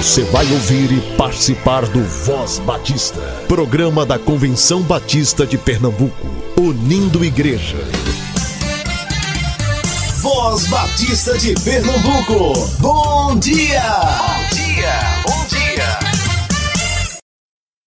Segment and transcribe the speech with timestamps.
[0.00, 6.26] Você vai ouvir e participar do Voz Batista, programa da Convenção Batista de Pernambuco,
[6.58, 7.76] unindo igreja.
[10.22, 13.82] Voz Batista de Pernambuco, bom dia!
[13.92, 15.98] Bom dia, bom dia!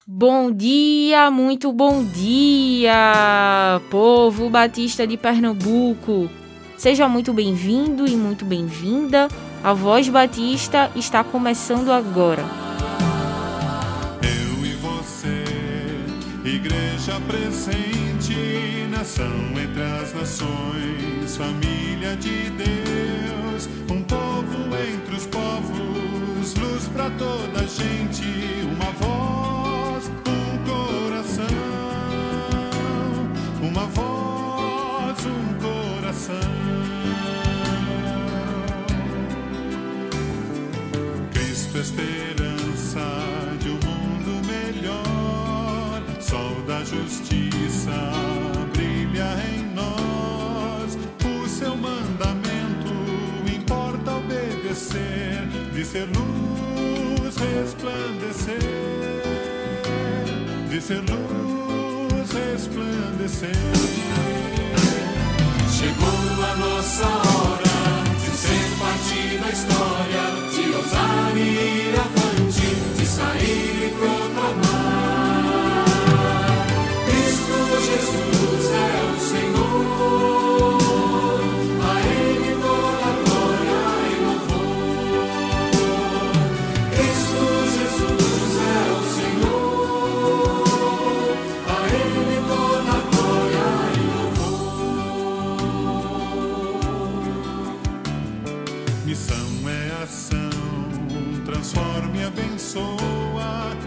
[0.06, 6.30] Bom dia, muito bom dia, povo batista de Pernambuco.
[6.78, 9.30] Seja muito bem-vindo e muito bem-vinda.
[9.64, 12.44] A Voz Batista está começando agora.
[14.22, 15.46] Eu e você,
[16.44, 19.26] igreja presente, nação
[19.58, 27.66] entre as nações, família de Deus, um povo entre os povos, luz para toda a
[27.66, 28.26] gente,
[28.66, 31.48] uma voz, um coração,
[33.62, 36.63] uma voz, um coração.
[41.84, 43.06] Esperança
[43.60, 47.92] de um mundo melhor, sol da justiça
[48.72, 50.98] brilha em nós.
[51.26, 52.94] O seu mandamento
[53.54, 58.60] importa obedecer, de ser luz resplandecer,
[60.70, 63.52] de ser luz resplandecer.
[65.70, 67.74] Chegou a nossa hora
[68.24, 70.43] de ser parte da história,
[70.84, 74.23] ousar e ir avante, de sair e.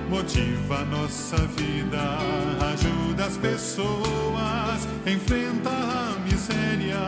[0.09, 2.19] motiva a nossa vida,
[2.73, 6.99] ajuda as pessoas, enfrenta a miséria,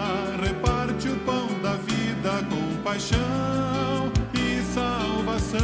[0.42, 5.60] reparte o pão da vida com paixão e salvação,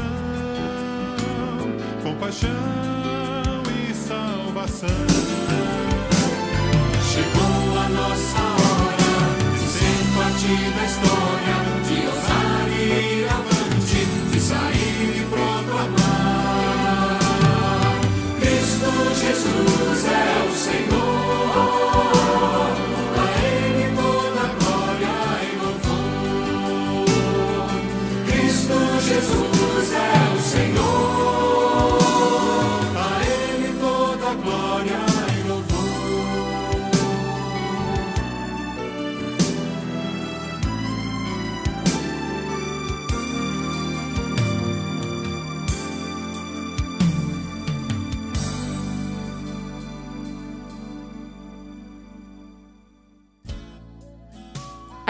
[2.03, 2.50] com paixão
[3.88, 4.88] e salvação.
[7.12, 9.14] Chegou a nossa hora
[9.53, 14.00] de ser parte da história, de ousar ir avante,
[14.31, 14.94] de sair
[20.06, 21.03] é o Senhor,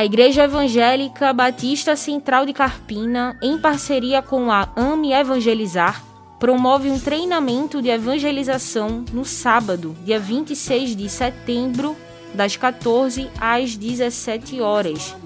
[0.05, 6.05] A Igreja Evangélica Batista Central de Carpina, em parceria com a AME Evangelizar,
[6.39, 11.97] promove um treinamento de evangelização no sábado, dia 26 de setembro,
[12.35, 15.17] das 14 às 17 horas,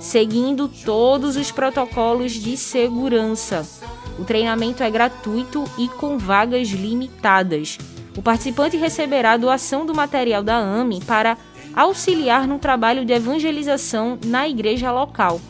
[0.00, 3.68] seguindo todos os protocolos de segurança.
[4.18, 7.76] O treinamento é gratuito e com vagas limitadas.
[8.16, 11.36] O participante receberá doação do material da AME para
[11.74, 15.40] auxiliar no trabalho de evangelização na igreja local.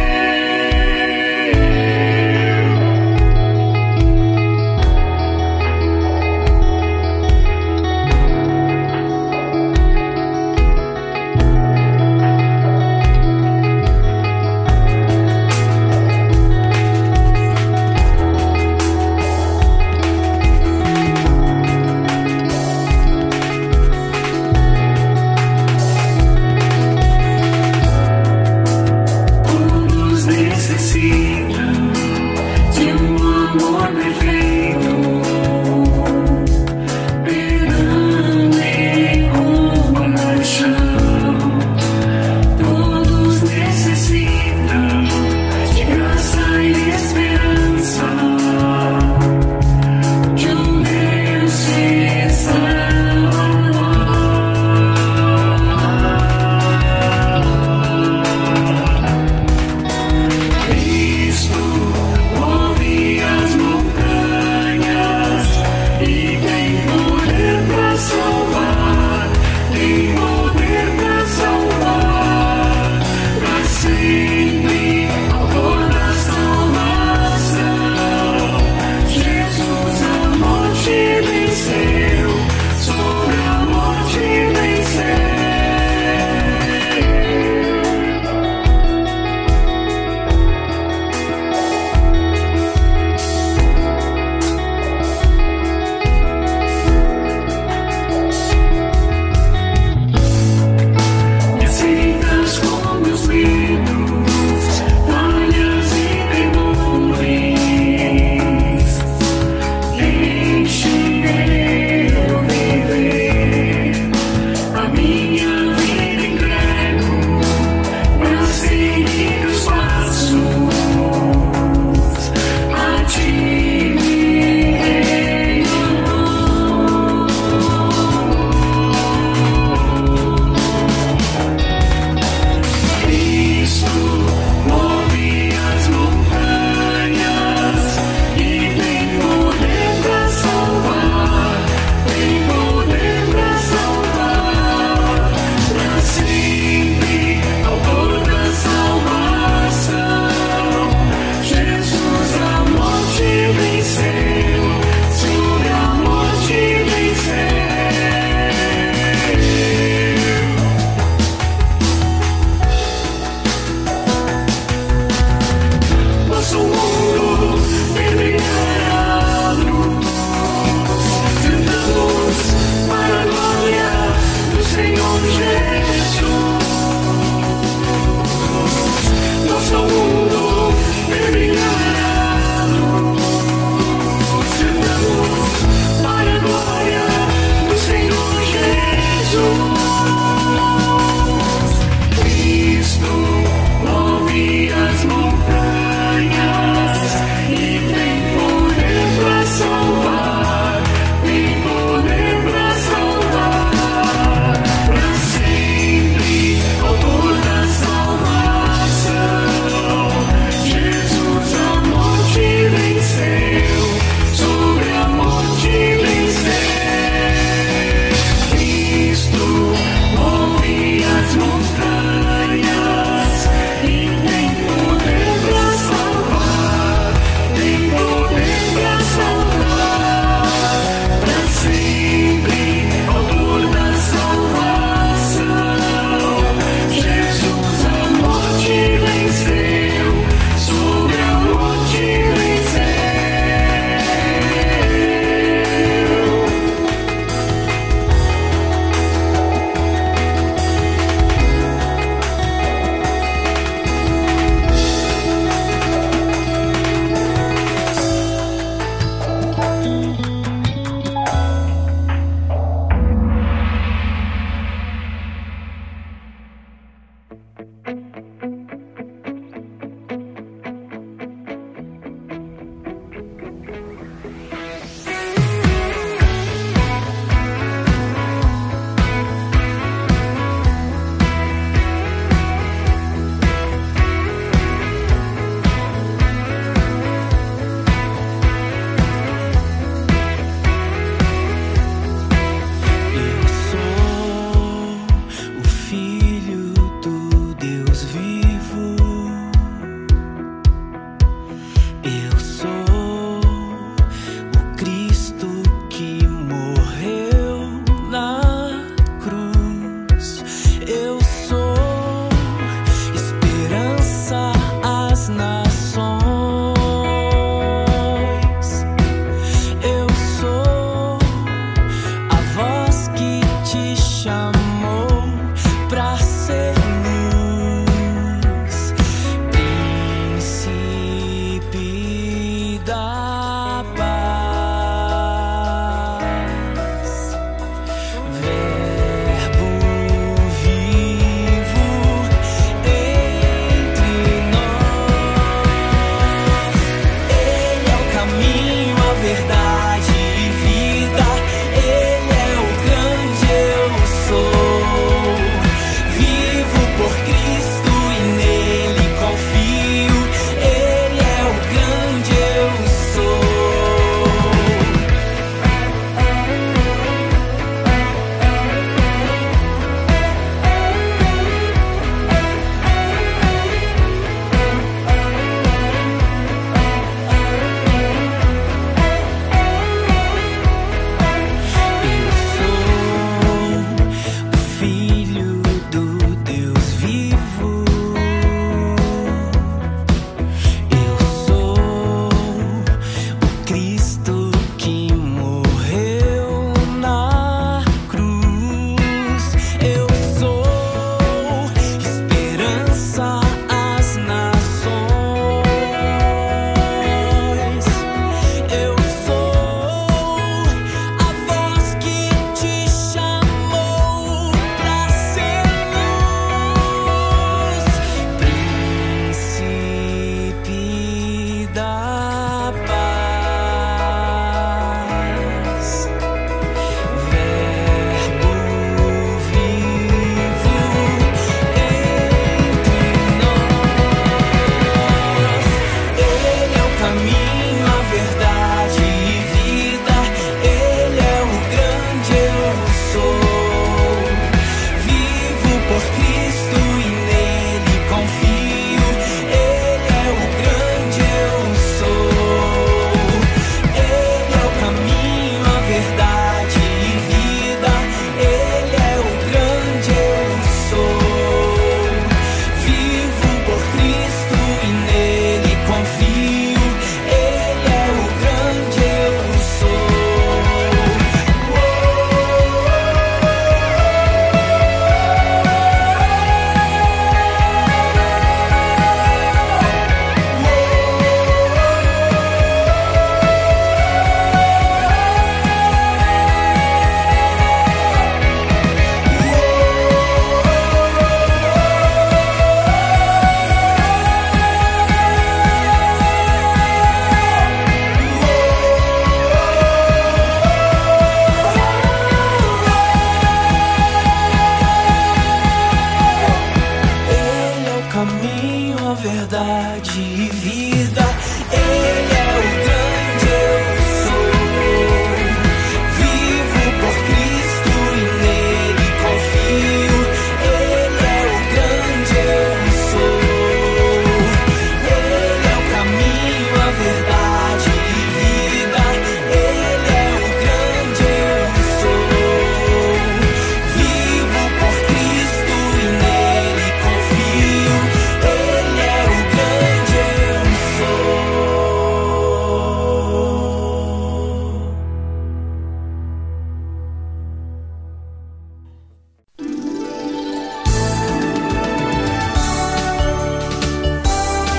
[310.90, 311.23] it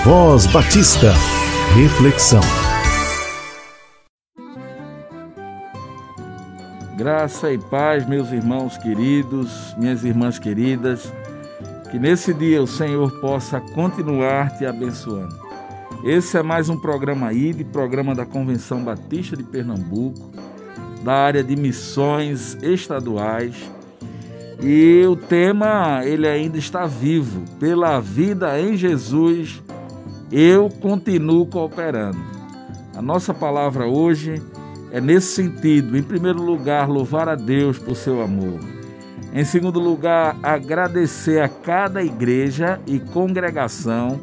[0.04, 1.14] Voz Batista.
[1.74, 2.42] Reflexão.
[6.94, 11.10] Graça e paz, meus irmãos queridos, minhas irmãs queridas,
[11.90, 15.34] que nesse dia o Senhor possa continuar te abençoando.
[16.04, 20.30] Esse é mais um programa ID, programa da Convenção Batista de Pernambuco,
[21.02, 23.54] da área de missões estaduais.
[24.62, 29.64] E o tema, ele ainda está vivo, pela vida em Jesus
[30.30, 32.18] eu continuo cooperando.
[32.96, 34.42] A nossa palavra hoje
[34.90, 35.96] é nesse sentido.
[35.96, 38.60] Em primeiro lugar, louvar a Deus por seu amor.
[39.32, 44.20] Em segundo lugar, agradecer a cada igreja e congregação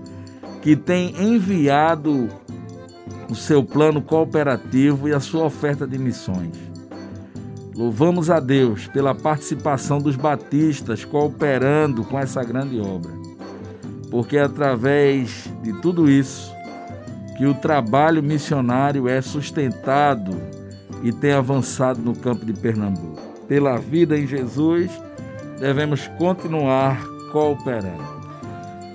[0.62, 2.30] que tem enviado
[3.30, 6.56] o seu plano cooperativo e a sua oferta de missões.
[7.76, 13.21] Louvamos a Deus pela participação dos batistas cooperando com essa grande obra
[14.12, 16.54] porque é através de tudo isso
[17.38, 20.36] que o trabalho missionário é sustentado
[21.02, 23.20] e tem avançado no campo de Pernambuco.
[23.48, 24.92] Pela vida em Jesus,
[25.60, 27.02] devemos continuar
[27.32, 28.22] cooperando.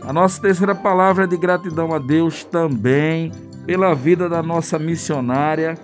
[0.02, 3.32] A nossa terceira palavra é de gratidão a Deus também
[3.66, 5.76] pela vida da nossa missionária,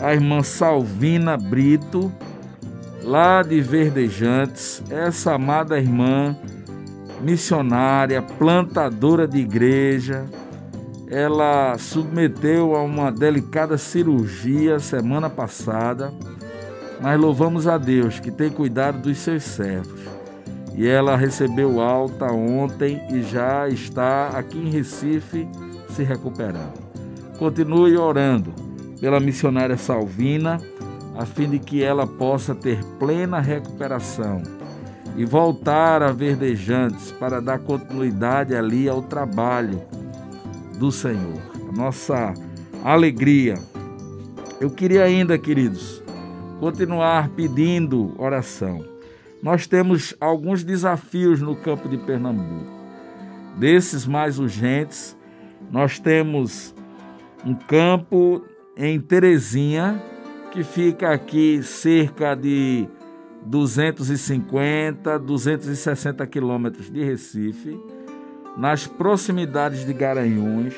[0.00, 2.12] a irmã Salvina Brito,
[3.02, 4.82] lá de Verdejantes.
[4.90, 6.36] Essa amada irmã
[7.20, 10.24] missionária, plantadora de igreja,
[11.10, 16.12] ela submeteu a uma delicada cirurgia semana passada,
[17.00, 20.00] mas louvamos a Deus que tem cuidado dos seus servos.
[20.74, 25.48] E ela recebeu alta ontem e já está aqui em Recife
[25.90, 26.78] se recuperando.
[27.38, 28.52] Continue orando
[29.00, 30.60] pela missionária Salvina,
[31.16, 34.57] a fim de que ela possa ter plena recuperação
[35.18, 39.82] e voltar a verdejantes para dar continuidade ali ao trabalho
[40.78, 41.42] do Senhor.
[41.68, 42.32] A nossa
[42.84, 43.56] alegria.
[44.60, 46.00] Eu queria ainda, queridos,
[46.60, 48.84] continuar pedindo oração.
[49.42, 52.70] Nós temos alguns desafios no campo de Pernambuco.
[53.56, 55.16] Desses mais urgentes,
[55.68, 56.72] nós temos
[57.44, 58.44] um campo
[58.76, 60.00] em Terezinha
[60.52, 62.88] que fica aqui cerca de
[63.44, 67.78] 250, 260 quilômetros de Recife,
[68.56, 70.74] nas proximidades de Garanhuns.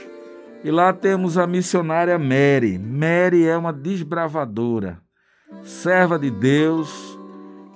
[0.62, 2.78] E lá temos a missionária Mary.
[2.78, 5.00] Mary é uma desbravadora,
[5.62, 7.18] serva de Deus,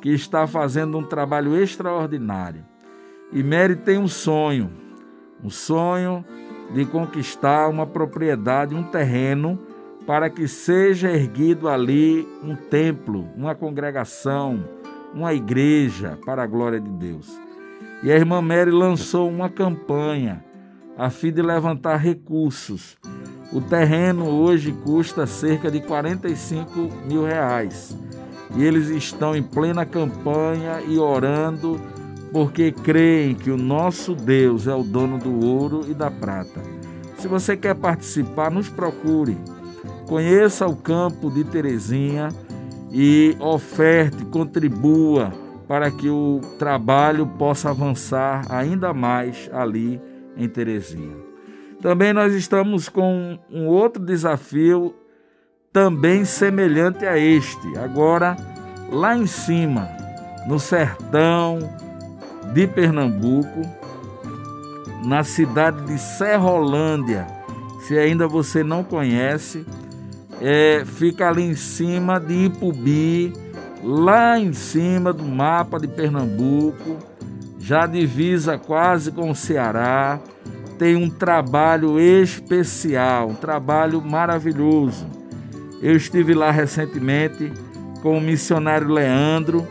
[0.02, 2.64] que está fazendo um trabalho extraordinário.
[3.32, 4.70] E Mary tem um sonho,
[5.42, 6.24] um sonho
[6.74, 9.58] de conquistar uma propriedade, um terreno
[10.06, 14.62] para que seja erguido ali um templo, uma congregação,
[15.14, 17.38] uma igreja para a glória de Deus.
[18.02, 20.44] E a irmã Mary lançou uma campanha
[20.96, 22.96] a fim de levantar recursos.
[23.52, 26.70] O terreno hoje custa cerca de 45
[27.06, 27.96] mil reais.
[28.56, 31.80] E eles estão em plena campanha e orando
[32.32, 36.60] porque creem que o nosso Deus é o dono do ouro e da prata.
[37.16, 39.38] Se você quer participar, nos procure.
[40.06, 42.28] Conheça o campo de Terezinha
[42.90, 45.32] e oferte, contribua
[45.66, 50.00] para que o trabalho possa avançar ainda mais ali
[50.36, 51.16] em Terezinha.
[51.80, 54.94] Também nós estamos com um outro desafio
[55.72, 57.76] também semelhante a este.
[57.78, 58.36] Agora,
[58.90, 59.88] lá em cima,
[60.46, 61.58] no sertão
[62.52, 63.62] de Pernambuco,
[65.04, 67.26] na cidade de Serrolândia.
[67.80, 69.66] Se ainda você não conhece,
[70.40, 73.32] é, fica ali em cima de Ipubi,
[73.82, 76.98] lá em cima do mapa de Pernambuco,
[77.58, 80.20] já divisa quase com o Ceará.
[80.78, 85.06] Tem um trabalho especial, um trabalho maravilhoso.
[85.80, 87.52] Eu estive lá recentemente
[88.02, 89.66] com o missionário Leandro,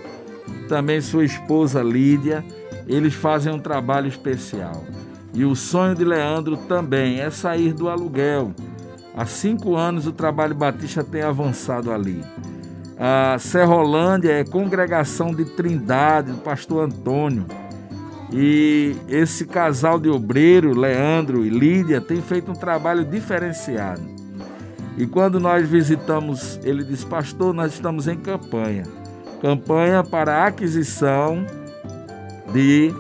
[0.68, 2.44] também sua esposa Lídia.
[2.88, 4.84] Eles fazem um trabalho especial.
[5.34, 8.54] E o sonho de Leandro também é sair do aluguel
[9.16, 12.24] Há cinco anos o trabalho batista tem avançado ali.
[12.98, 17.46] A Serrolândia é congregação de Trindade, do pastor Antônio.
[18.32, 24.02] E esse casal de obreiro, Leandro e Lídia, tem feito um trabalho diferenciado.
[24.98, 28.84] E quando nós visitamos, ele disse: Pastor, nós estamos em campanha
[29.44, 31.46] campanha para aquisição
[32.54, 32.94] de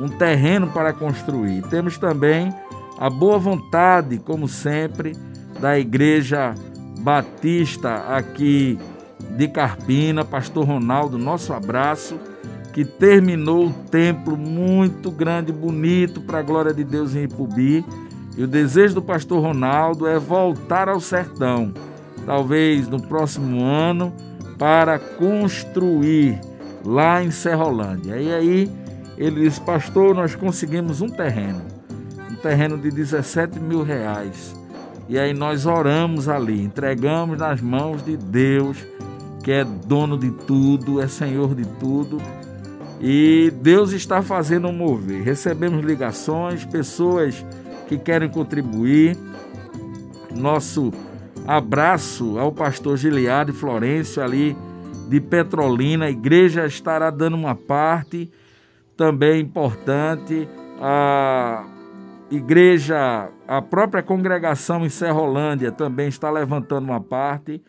[0.00, 1.60] um terreno para construir.
[1.68, 2.50] Temos também
[2.98, 5.14] a boa vontade, como sempre,
[5.60, 6.54] da Igreja
[7.00, 8.78] Batista aqui
[9.36, 12.18] de Carpina, Pastor Ronaldo, nosso abraço,
[12.72, 17.84] que terminou o templo muito grande, bonito para a glória de Deus em Ipubi.
[18.36, 21.74] E o desejo do pastor Ronaldo é voltar ao sertão,
[22.24, 24.12] talvez no próximo ano,
[24.56, 26.40] para construir
[26.84, 28.16] lá em Serrolândia.
[28.16, 28.70] E aí
[29.18, 31.60] ele disse, pastor, nós conseguimos um terreno,
[32.30, 34.59] um terreno de 17 mil reais
[35.10, 38.78] e aí nós oramos ali, entregamos nas mãos de Deus,
[39.42, 42.18] que é dono de tudo, é Senhor de tudo.
[43.00, 45.24] E Deus está fazendo um mover.
[45.24, 47.44] Recebemos ligações, pessoas
[47.88, 49.16] que querem contribuir.
[50.32, 50.92] Nosso
[51.44, 54.56] abraço ao pastor Giliade Florencio ali
[55.08, 56.04] de Petrolina.
[56.04, 58.30] A igreja estará dando uma parte
[58.96, 60.48] também importante.
[60.80, 61.64] A
[62.30, 67.62] igreja, a própria congregação em Serrolândia também está levantando uma parte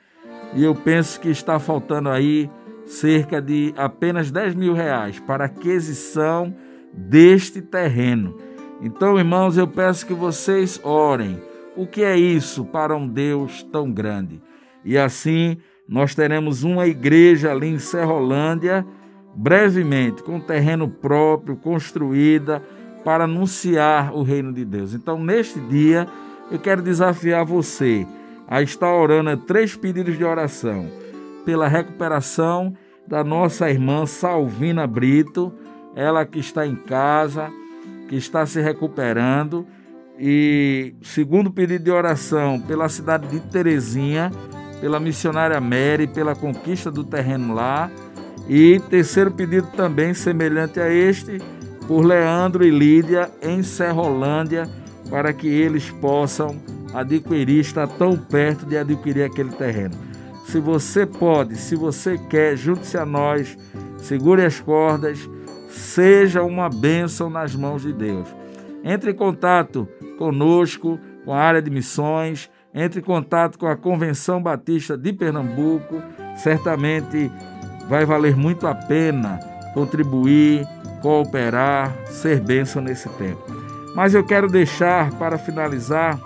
[0.54, 2.50] e eu penso que está faltando aí
[2.86, 6.54] cerca de apenas 10 mil reais para aquisição
[6.93, 8.38] deste terreno.
[8.82, 11.41] Então, irmãos, eu peço que vocês orem.
[11.76, 14.41] O que é isso para um Deus tão grande?
[14.84, 18.86] E assim nós teremos uma igreja ali em Serrolândia,
[19.36, 22.62] brevemente, com terreno próprio, construída
[23.03, 24.93] para anunciar o reino de Deus.
[24.93, 26.07] Então, neste dia,
[26.51, 28.05] eu quero desafiar você
[28.47, 30.87] a estar orando três pedidos de oração
[31.45, 32.73] pela recuperação
[33.07, 35.53] da nossa irmã Salvina Brito,
[35.95, 37.49] ela que está em casa,
[38.07, 39.65] que está se recuperando,
[40.23, 44.31] E segundo pedido de oração pela cidade de Terezinha,
[44.79, 47.89] pela missionária Mary, pela conquista do terreno lá.
[48.47, 51.39] E terceiro pedido também semelhante a este,
[51.91, 54.65] por Leandro e Lídia em Serrolândia,
[55.10, 56.56] para que eles possam
[56.93, 59.95] adquirir, estar tão perto de adquirir aquele terreno.
[60.45, 63.58] Se você pode, se você quer, junte-se a nós,
[63.97, 65.30] segure as cordas,
[65.69, 68.25] seja uma bênção nas mãos de Deus.
[68.86, 69.86] Entre em contato
[70.17, 76.01] conosco, com a área de missões, entre em contato com a Convenção Batista de Pernambuco,
[76.38, 77.30] certamente
[77.89, 79.41] vai valer muito a pena
[79.73, 80.65] contribuir,
[81.01, 83.43] cooperar, ser bênção nesse tempo.
[83.95, 86.19] Mas eu quero deixar para finalizar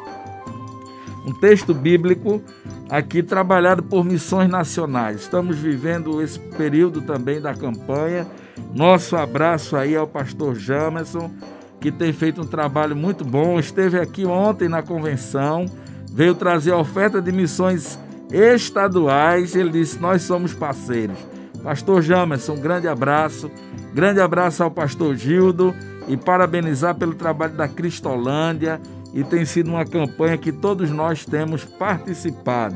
[1.26, 2.42] um texto bíblico
[2.90, 5.22] aqui trabalhado por missões nacionais.
[5.22, 8.28] Estamos vivendo esse período também da campanha.
[8.74, 11.32] Nosso abraço aí ao pastor Jamerson,
[11.80, 13.60] que tem feito um trabalho muito bom.
[13.60, 15.66] Esteve aqui ontem na convenção,
[16.12, 17.98] veio trazer a oferta de missões
[18.32, 19.56] estaduais.
[19.56, 21.18] Ele disse: Nós somos parceiros.
[21.66, 23.50] Pastor Jamerson, um grande abraço.
[23.92, 25.74] Grande abraço ao pastor Gildo
[26.08, 28.80] e parabenizar pelo trabalho da Cristolândia
[29.12, 32.76] e tem sido uma campanha que todos nós temos participado.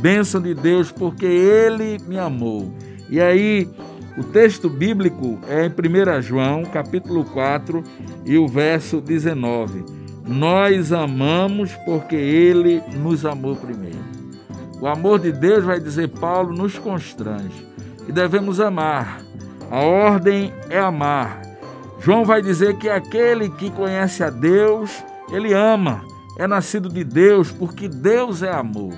[0.00, 2.74] Bênção de Deus, porque Ele me amou.
[3.08, 3.68] E aí,
[4.18, 7.84] o texto bíblico é em 1 João, capítulo 4,
[8.24, 9.84] e o verso 19.
[10.26, 14.00] Nós amamos porque Ele nos amou primeiro.
[14.80, 17.69] O amor de Deus, vai dizer Paulo, nos constrange.
[18.08, 19.20] E devemos amar.
[19.70, 21.42] A ordem é amar.
[22.00, 26.02] João vai dizer que aquele que conhece a Deus ele ama,
[26.36, 28.94] é nascido de Deus, porque Deus é amor.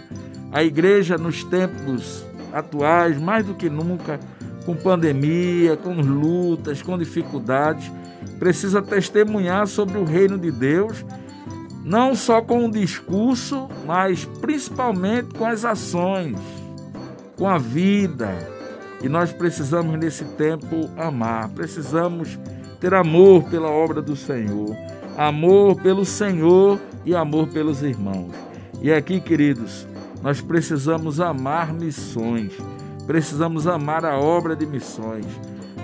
[0.50, 4.18] A igreja, nos tempos atuais, mais do que nunca,
[4.64, 7.90] com pandemia, com lutas, com dificuldades,
[8.38, 11.04] precisa testemunhar sobre o reino de Deus,
[11.84, 16.38] não só com o discurso, mas principalmente com as ações,
[17.36, 18.51] com a vida.
[19.02, 22.38] E nós precisamos, nesse tempo, amar, precisamos
[22.80, 24.76] ter amor pela obra do Senhor
[25.16, 28.32] amor pelo Senhor e amor pelos irmãos.
[28.80, 29.86] E aqui, queridos,
[30.22, 32.52] nós precisamos amar missões,
[33.06, 35.26] precisamos amar a obra de missões.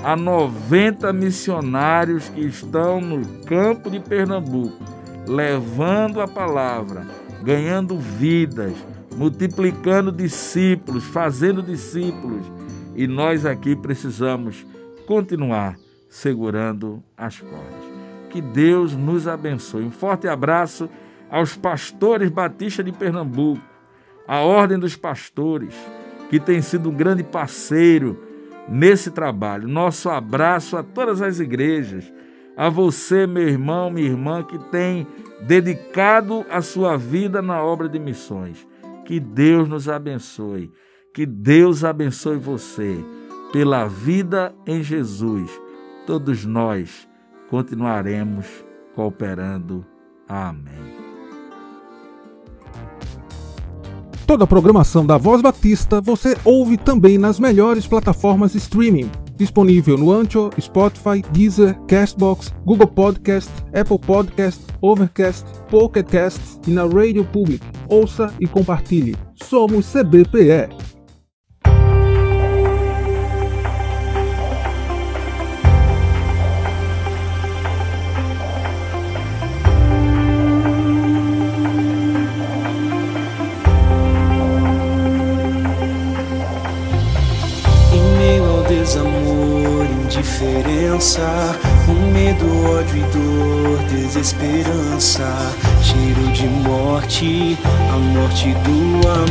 [0.03, 4.79] Há 90 missionários que estão no campo de Pernambuco,
[5.27, 7.07] levando a palavra,
[7.43, 8.73] ganhando vidas,
[9.17, 12.47] multiplicando discípulos, fazendo discípulos.
[12.99, 14.67] E nós aqui precisamos
[15.07, 15.77] continuar
[16.09, 17.85] segurando as cordas.
[18.29, 19.85] Que Deus nos abençoe.
[19.85, 20.91] Um forte abraço
[21.31, 23.63] aos pastores batistas de Pernambuco,
[24.27, 25.77] a Ordem dos Pastores,
[26.29, 28.21] que tem sido um grande parceiro
[28.69, 29.69] nesse trabalho.
[29.69, 32.13] Nosso abraço a todas as igrejas,
[32.57, 35.07] a você, meu irmão, minha irmã, que tem
[35.43, 38.67] dedicado a sua vida na obra de missões.
[39.05, 40.73] Que Deus nos abençoe.
[41.15, 43.05] Que Deus abençoe você
[43.53, 45.51] pela vida em Jesus.
[46.07, 47.09] Todos nós
[47.49, 48.47] continuaremos
[48.95, 49.85] cooperando.
[50.29, 51.09] Amém.
[54.29, 59.11] Toda a programação da Voz Batista você ouve também nas melhores plataformas de streaming.
[59.37, 66.83] Disponível no Ancho, Spotify, Deezer, Castbox, Google Podcast, Apple Podcast, Overcast, Pocket Cast e na
[66.83, 67.65] Rádio Public.
[67.89, 69.17] Ouça e compartilhe.
[69.35, 70.88] Somos CBPE.
[90.09, 91.57] Indiferença,
[91.89, 95.29] um medo, ódio e dor, desesperança,
[95.83, 97.59] cheiro de morte,
[97.93, 99.29] a morte do amor.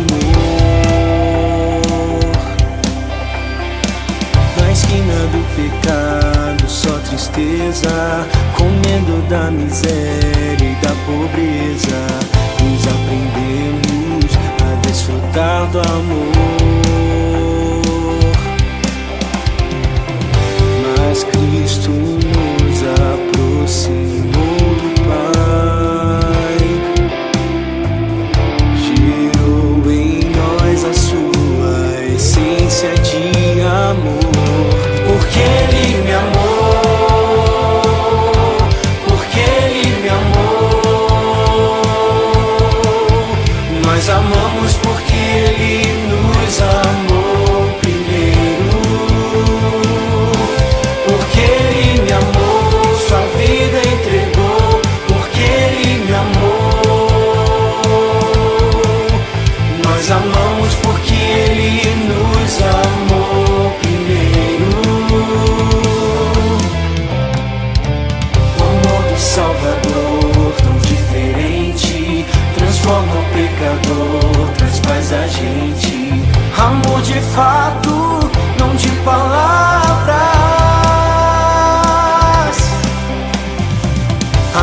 [4.59, 12.07] Na esquina do pecado, só tristeza, com medo da miséria e da pobreza,
[12.63, 16.86] nos aprendemos a desfrutar do amor.
[21.07, 26.57] Cristo nos aproximou do Pai,
[28.75, 31.75] gerou em nós a sua
[32.13, 34.19] essência de amor,
[35.07, 37.01] porque Ele me amou,
[39.07, 41.81] porque Ele me amou,
[43.85, 45.86] nós amamos porque Ele
[77.37, 80.17] fato, não de palavras.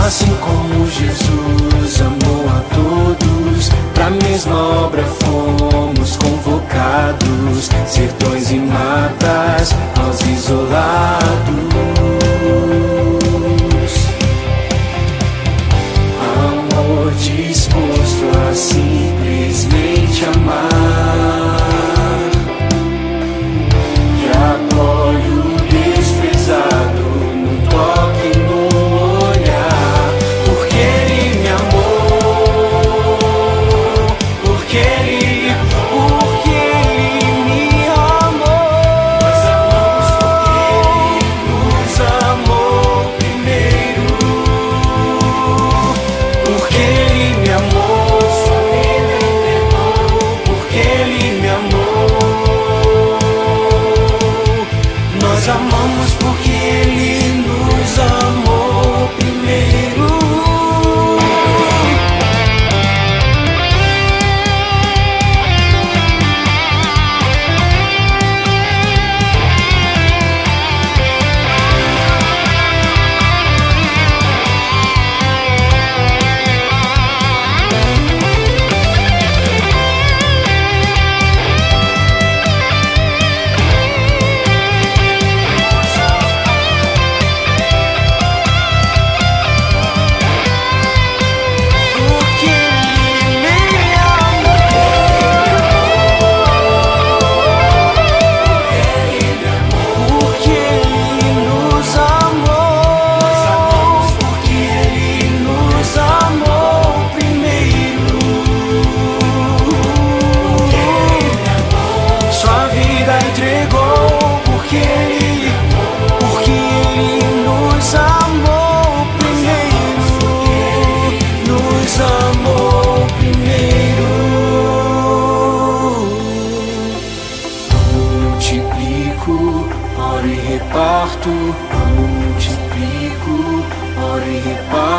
[0.04, 4.56] Assim como Jesus amou a todos, pra mesma
[4.86, 7.70] obra fomos convocados.
[7.86, 9.72] Sertões e matas,
[10.04, 11.43] aos isolados.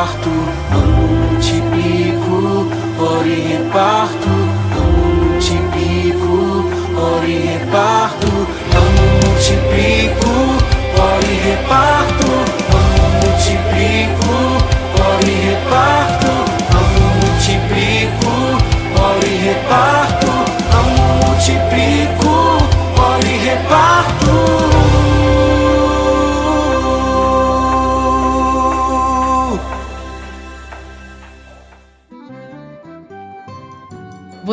[0.05, 0.54] partout.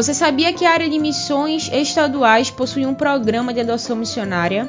[0.03, 4.69] Você sabia que a área de missões estaduais possui um programa de adoção missionária?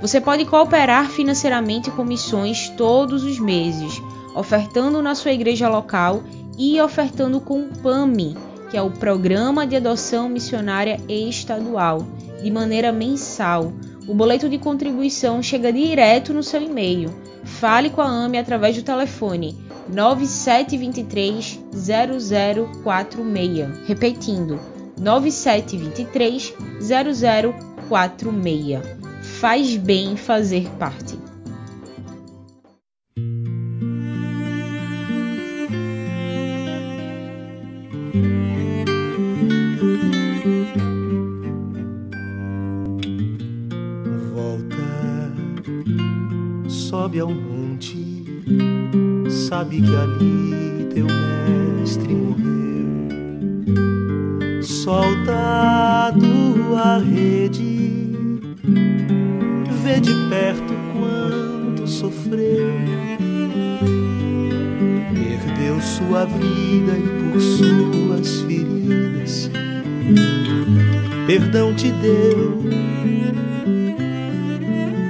[0.00, 4.00] Você pode cooperar financeiramente com missões todos os meses,
[4.34, 6.22] ofertando na sua igreja local
[6.56, 8.34] e ofertando com o PAMI,
[8.70, 12.06] que é o Programa de Adoção Missionária Estadual,
[12.42, 13.74] de maneira mensal.
[14.08, 17.14] O boleto de contribuição chega direto no seu e-mail.
[17.44, 19.58] Fale com a AME através do telefone
[19.92, 23.86] 9723 0046.
[23.86, 24.58] Repetindo,
[24.98, 28.80] 9723 0046.
[29.40, 31.18] Faz bem fazer parte.
[44.32, 44.76] Volta,
[46.68, 47.59] sobe ao monte,
[49.60, 53.12] sabe que ali teu mestre morreu.
[54.62, 55.34] Solta
[56.82, 58.16] a rede,
[59.82, 62.70] vê de perto quanto sofreu.
[65.12, 69.50] Perdeu sua vida e por suas feridas,
[71.26, 72.64] perdão te deu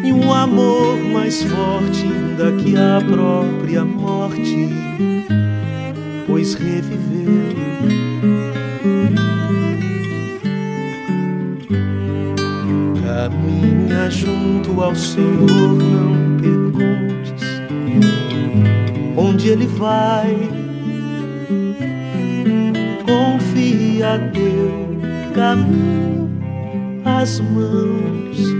[0.04, 4.68] e um amor mais forte ainda que a própria morte,
[6.26, 7.00] pois reviveu.
[13.02, 17.42] Caminha junto ao Senhor, não perguntes
[19.16, 20.36] onde Ele vai.
[23.04, 24.98] Confia teu
[25.34, 26.30] caminho
[27.04, 28.59] às mãos